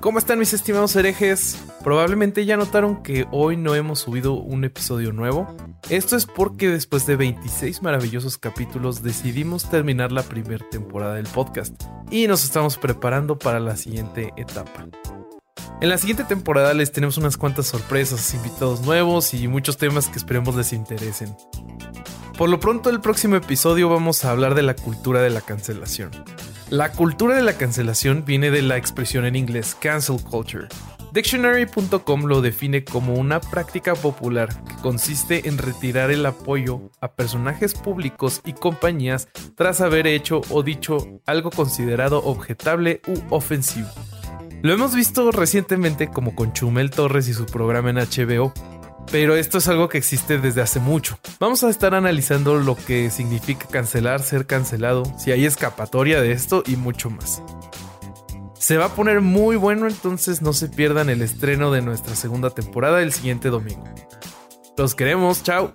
¿Cómo 0.00 0.18
están 0.18 0.40
mis 0.40 0.52
estimados 0.52 0.96
herejes? 0.96 1.62
Probablemente 1.84 2.44
ya 2.44 2.56
notaron 2.56 3.04
que 3.04 3.28
hoy 3.30 3.56
no 3.56 3.76
hemos 3.76 4.00
subido 4.00 4.32
un 4.32 4.64
episodio 4.64 5.12
nuevo. 5.12 5.54
Esto 5.90 6.16
es 6.16 6.26
porque 6.26 6.68
después 6.68 7.06
de 7.06 7.14
26 7.14 7.82
maravillosos 7.82 8.36
capítulos 8.36 9.04
decidimos 9.04 9.70
terminar 9.70 10.10
la 10.10 10.24
primera 10.24 10.68
temporada 10.68 11.14
del 11.14 11.26
podcast 11.26 11.80
y 12.10 12.26
nos 12.26 12.42
estamos 12.42 12.78
preparando 12.78 13.38
para 13.38 13.60
la 13.60 13.76
siguiente 13.76 14.32
etapa. 14.36 14.88
En 15.80 15.88
la 15.88 15.98
siguiente 15.98 16.24
temporada 16.24 16.74
les 16.74 16.90
tenemos 16.90 17.16
unas 17.16 17.36
cuantas 17.36 17.66
sorpresas, 17.66 18.34
invitados 18.34 18.80
nuevos 18.82 19.34
y 19.34 19.46
muchos 19.46 19.76
temas 19.76 20.08
que 20.08 20.18
esperemos 20.18 20.56
les 20.56 20.72
interesen. 20.72 21.36
Por 22.36 22.50
lo 22.50 22.58
pronto, 22.58 22.90
el 22.90 23.00
próximo 23.00 23.36
episodio 23.36 23.88
vamos 23.88 24.24
a 24.24 24.32
hablar 24.32 24.56
de 24.56 24.62
la 24.62 24.74
cultura 24.74 25.22
de 25.22 25.30
la 25.30 25.42
cancelación. 25.42 26.10
La 26.72 26.90
cultura 26.90 27.36
de 27.36 27.42
la 27.42 27.58
cancelación 27.58 28.24
viene 28.24 28.50
de 28.50 28.62
la 28.62 28.78
expresión 28.78 29.26
en 29.26 29.36
inglés 29.36 29.76
cancel 29.78 30.16
culture. 30.22 30.68
Dictionary.com 31.12 32.24
lo 32.24 32.40
define 32.40 32.82
como 32.82 33.12
una 33.12 33.42
práctica 33.42 33.94
popular 33.94 34.48
que 34.64 34.76
consiste 34.76 35.50
en 35.50 35.58
retirar 35.58 36.10
el 36.10 36.24
apoyo 36.24 36.90
a 37.02 37.12
personajes 37.12 37.74
públicos 37.74 38.40
y 38.46 38.54
compañías 38.54 39.28
tras 39.54 39.82
haber 39.82 40.06
hecho 40.06 40.40
o 40.48 40.62
dicho 40.62 41.20
algo 41.26 41.50
considerado 41.50 42.24
objetable 42.24 43.02
u 43.06 43.20
ofensivo. 43.34 43.90
Lo 44.62 44.72
hemos 44.72 44.94
visto 44.94 45.30
recientemente 45.30 46.08
como 46.08 46.34
con 46.34 46.54
Chumel 46.54 46.90
Torres 46.90 47.28
y 47.28 47.34
su 47.34 47.44
programa 47.44 47.90
en 47.90 47.96
HBO, 47.96 48.54
pero 49.10 49.36
esto 49.36 49.58
es 49.58 49.68
algo 49.68 49.88
que 49.88 49.98
existe 49.98 50.38
desde 50.38 50.62
hace 50.62 50.80
mucho. 50.80 51.18
Vamos 51.40 51.64
a 51.64 51.70
estar 51.70 51.94
analizando 51.94 52.56
lo 52.56 52.76
que 52.76 53.10
significa 53.10 53.66
cancelar, 53.68 54.22
ser 54.22 54.46
cancelado, 54.46 55.02
si 55.18 55.32
hay 55.32 55.44
escapatoria 55.44 56.20
de 56.20 56.32
esto 56.32 56.62
y 56.66 56.76
mucho 56.76 57.10
más. 57.10 57.42
Se 58.54 58.76
va 58.76 58.86
a 58.86 58.94
poner 58.94 59.20
muy 59.20 59.56
bueno, 59.56 59.88
entonces 59.88 60.40
no 60.40 60.52
se 60.52 60.68
pierdan 60.68 61.10
el 61.10 61.20
estreno 61.20 61.72
de 61.72 61.82
nuestra 61.82 62.14
segunda 62.14 62.50
temporada 62.50 63.02
el 63.02 63.12
siguiente 63.12 63.48
domingo. 63.48 63.84
Los 64.76 64.94
queremos, 64.94 65.42
chao. 65.42 65.72